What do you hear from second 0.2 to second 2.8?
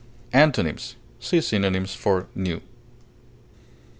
Antonyms: See synonyms for NEW.